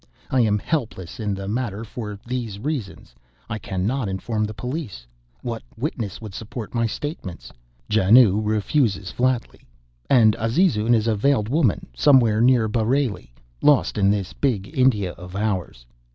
I 0.31 0.39
am 0.41 0.57
helpless 0.57 1.19
in 1.19 1.35
the 1.35 1.47
matter 1.47 1.83
for 1.83 2.17
these 2.25 2.57
reasons, 2.57 3.13
I 3.47 3.59
cannot 3.59 4.09
inform 4.09 4.45
the 4.45 4.53
police. 4.55 5.05
What 5.43 5.61
witnesses 5.77 6.19
would 6.21 6.33
support 6.33 6.73
my 6.73 6.87
statements? 6.87 7.51
Janoo 7.87 8.41
refuses 8.41 9.11
flatly, 9.11 9.67
and 10.09 10.35
Azizun 10.39 10.95
is 10.95 11.05
a 11.05 11.15
veiled 11.15 11.49
woman 11.49 11.85
somewhere 11.95 12.41
near 12.41 12.67
Bareilly 12.67 13.31
lost 13.61 13.95
in 13.95 14.09
this 14.09 14.33
big 14.33 14.75
India 14.75 15.11
of 15.11 15.35
ours. 15.35 15.85